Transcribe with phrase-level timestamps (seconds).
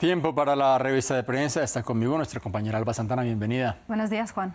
[0.00, 1.62] Tiempo para la revista de prensa.
[1.62, 3.20] Está conmigo nuestra compañera Alba Santana.
[3.20, 3.76] Bienvenida.
[3.86, 4.54] Buenos días, Juan.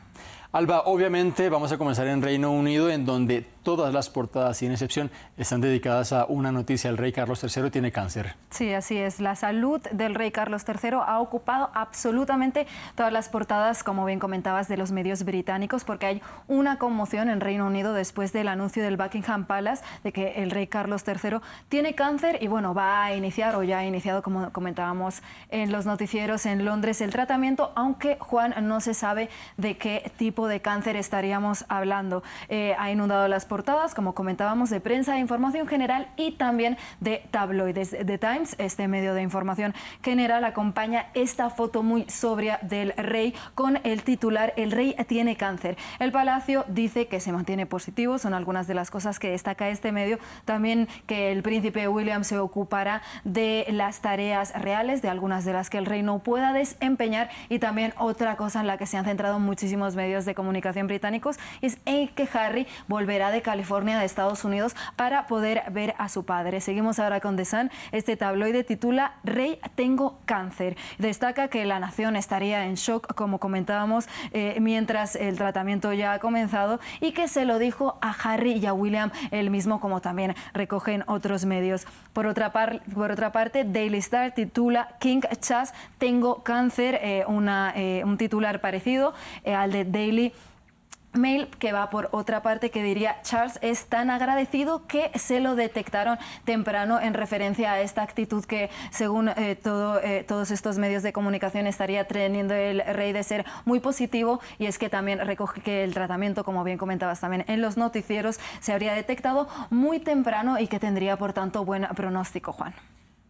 [0.56, 5.12] Alba, obviamente vamos a comenzar en Reino Unido, en donde todas las portadas, sin excepción,
[5.38, 6.90] están dedicadas a una noticia.
[6.90, 8.36] El rey Carlos III tiene cáncer.
[8.52, 9.20] Sí, así es.
[9.20, 14.70] La salud del rey Carlos III ha ocupado absolutamente todas las portadas, como bien comentabas,
[14.70, 18.96] de los medios británicos, porque hay una conmoción en Reino Unido después del anuncio del
[18.96, 23.56] Buckingham Palace de que el rey Carlos III tiene cáncer y, bueno, va a iniciar
[23.56, 28.54] o ya ha iniciado, como comentábamos en los noticieros en Londres, el tratamiento, aunque Juan
[28.66, 32.24] no se sabe de qué tipo de cáncer estaríamos hablando.
[32.50, 37.24] Eh, ha inundado las portadas, como comentábamos, de prensa, de información general y también de
[37.32, 37.92] tabloides.
[37.92, 43.80] The Times, este medio de información general, acompaña esta foto muy sobria del rey con
[43.84, 45.78] el titular El rey tiene cáncer.
[46.00, 49.92] El palacio dice que se mantiene positivo, son algunas de las cosas que destaca este
[49.92, 50.20] medio.
[50.46, 55.70] También que el príncipe William se ocupará de las tareas reales, de algunas de las
[55.70, 59.06] que el rey no pueda desempeñar y también otra cosa en la que se han
[59.06, 64.76] centrado muchísimos medios de comunicación británicos es que Harry volverá de California, de Estados Unidos,
[64.96, 66.62] para poder ver a su padre.
[66.62, 67.72] Seguimos ahora con The Sun.
[67.92, 70.78] Este tabloide titula Rey, tengo cáncer.
[70.98, 76.20] Destaca que la nación estaría en shock, como comentábamos, eh, mientras el tratamiento ya ha
[76.20, 80.36] comenzado y que se lo dijo a Harry y a William el mismo, como también
[80.54, 81.86] recogen otros medios.
[82.14, 87.26] Por otra, por otra parte, Daily Star titula King Chas, tengo cáncer, eh,
[87.76, 89.14] eh, un titular parecido
[89.46, 90.25] al de Daily
[91.18, 95.56] Mail que va por otra parte que diría Charles es tan agradecido que se lo
[95.56, 101.14] detectaron temprano en referencia a esta actitud que según eh, eh, todos estos medios de
[101.14, 105.84] comunicación estaría teniendo el rey de ser muy positivo y es que también recoge que
[105.84, 110.68] el tratamiento como bien comentabas también en los noticieros se habría detectado muy temprano y
[110.68, 112.74] que tendría por tanto buen pronóstico Juan.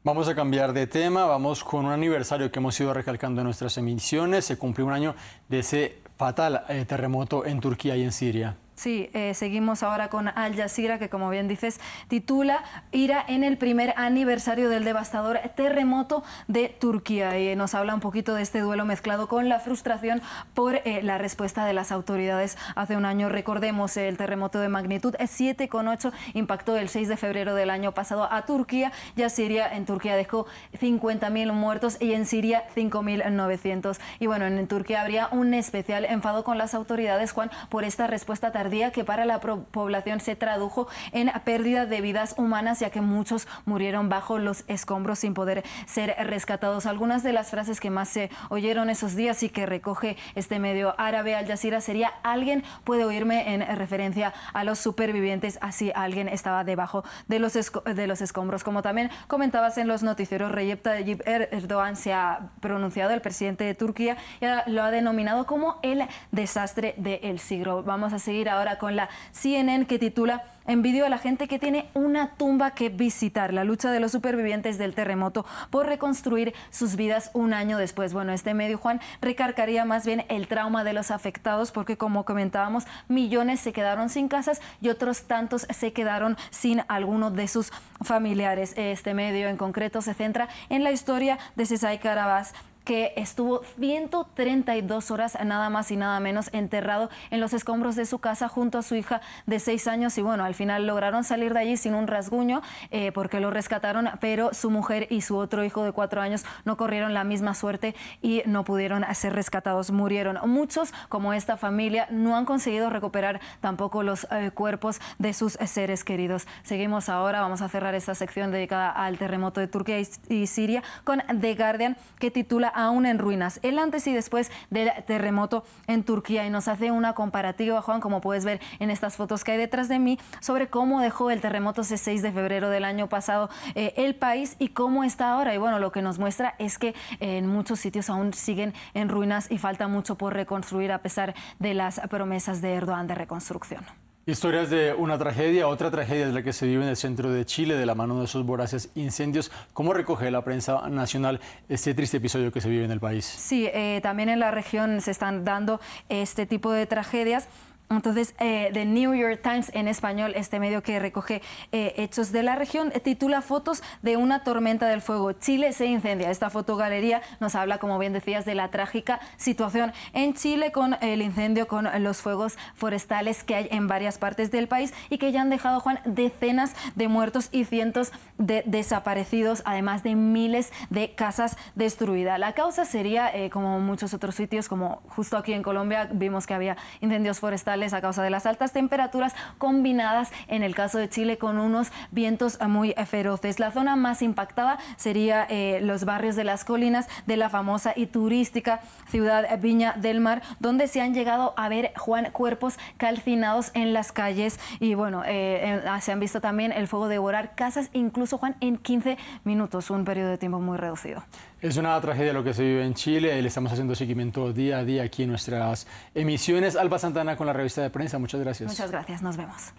[0.03, 3.75] Vamos a cambiar de tema, vamos con un aniversario que hemos ido recalcando en nuestras
[3.79, 4.45] emisiones.
[4.45, 5.15] Se cumplió un año
[5.49, 8.55] de ese fatal eh, terremoto en Turquía y en Siria.
[8.75, 13.57] Sí, eh, seguimos ahora con Al Jazeera, que como bien dices, titula Ira en el
[13.57, 17.39] primer aniversario del devastador terremoto de Turquía.
[17.39, 20.21] Y nos habla un poquito de este duelo mezclado con la frustración
[20.53, 23.29] por eh, la respuesta de las autoridades hace un año.
[23.29, 28.45] Recordemos, el terremoto de magnitud 7,8 impactó el 6 de febrero del año pasado a
[28.45, 29.73] Turquía y a Siria.
[29.73, 30.47] En Turquía dejó
[30.81, 33.99] 50.000 muertos y en Siria 5.900.
[34.19, 38.51] Y bueno, en Turquía habría un especial enfado con las autoridades, Juan, por esta respuesta
[38.65, 42.99] tardía día que para la población se tradujo en pérdida de vidas humanas, ya que
[42.99, 46.87] muchos murieron bajo los escombros sin poder ser rescatados.
[46.87, 50.95] Algunas de las frases que más se oyeron esos días y que recoge este medio
[50.97, 56.63] árabe Al Jazeera sería alguien puede oírme en referencia a los supervivientes, así alguien estaba
[56.63, 58.63] debajo de los, de los escombros.
[58.63, 63.63] Como también comentabas en los noticieros, Recep Tayyip er-, Erdogan se ha pronunciado, el presidente
[63.63, 67.83] de Turquía, y lo ha denominado como el desastre del siglo.
[67.83, 71.89] Vamos a seguir ahora con la CNN que titula Envidio a la gente que tiene
[71.93, 77.29] una tumba que visitar, la lucha de los supervivientes del terremoto por reconstruir sus vidas
[77.33, 78.13] un año después.
[78.13, 82.85] Bueno, este medio, Juan, recargaría más bien el trauma de los afectados porque, como comentábamos,
[83.07, 88.73] millones se quedaron sin casas y otros tantos se quedaron sin alguno de sus familiares.
[88.75, 95.11] Este medio en concreto se centra en la historia de Cesai Carabas que estuvo 132
[95.11, 98.83] horas nada más y nada menos enterrado en los escombros de su casa junto a
[98.83, 102.07] su hija de seis años y bueno, al final lograron salir de allí sin un
[102.07, 106.45] rasguño eh, porque lo rescataron, pero su mujer y su otro hijo de cuatro años
[106.63, 110.37] no corrieron la misma suerte y no pudieron ser rescatados, murieron.
[110.49, 116.03] Muchos, como esta familia, no han conseguido recuperar tampoco los eh, cuerpos de sus seres
[116.03, 116.47] queridos.
[116.63, 121.23] Seguimos ahora, vamos a cerrar esta sección dedicada al terremoto de Turquía y Siria con
[121.41, 126.45] The Guardian que titula aún en ruinas, el antes y después del terremoto en Turquía
[126.45, 129.87] y nos hace una comparativa, Juan, como puedes ver en estas fotos que hay detrás
[129.87, 133.93] de mí, sobre cómo dejó el terremoto ese 6 de febrero del año pasado eh,
[133.97, 135.55] el país y cómo está ahora.
[135.55, 139.49] Y bueno, lo que nos muestra es que en muchos sitios aún siguen en ruinas
[139.49, 144.04] y falta mucho por reconstruir a pesar de las promesas de Erdogan de reconstrucción.
[144.27, 147.45] Historias de una tragedia, otra tragedia es la que se vive en el centro de
[147.45, 149.51] Chile de la mano de esos voraces incendios.
[149.71, 151.39] ¿Cómo recoge la prensa nacional
[151.69, 153.23] este triste episodio que se vive en el país?
[153.23, 155.79] Sí, eh, también en la región se están dando
[156.09, 157.47] este tipo de tragedias
[157.89, 161.41] Entonces, eh, The New York Times en español, este medio que recoge
[161.71, 165.33] eh, hechos de la región, titula Fotos de una tormenta del fuego.
[165.33, 166.31] Chile se incendia.
[166.31, 171.21] Esta fotogalería nos habla, como bien decías, de la trágica situación en Chile con el
[171.21, 175.41] incendio, con los fuegos forestales que hay en varias partes del país y que ya
[175.41, 181.57] han dejado, Juan, decenas de muertos y cientos de desaparecidos, además de miles de casas
[181.75, 182.39] destruidas.
[182.39, 186.53] La causa sería, eh, como muchos otros sitios, como justo aquí en Colombia, vimos que
[186.53, 187.39] había incendios
[187.75, 192.57] a causa de las altas temperaturas combinadas en el caso de Chile con unos vientos
[192.67, 193.59] muy feroces.
[193.59, 198.05] La zona más impactada sería eh, los barrios de las colinas de la famosa y
[198.05, 198.79] turística
[199.09, 204.11] ciudad Viña del Mar, donde se han llegado a ver, Juan, cuerpos calcinados en las
[204.13, 208.55] calles y bueno, eh, eh, se han visto también el fuego devorar casas, incluso Juan,
[208.61, 211.23] en 15 minutos, un periodo de tiempo muy reducido.
[211.65, 213.41] Es una tragedia lo que se vive en Chile.
[213.41, 216.75] Le estamos haciendo seguimiento día a día aquí en nuestras emisiones.
[216.75, 218.19] Alba Santana con la revista de prensa.
[218.19, 218.69] Muchas gracias.
[218.69, 219.23] Muchas gracias.
[219.23, 219.73] Nos vemos.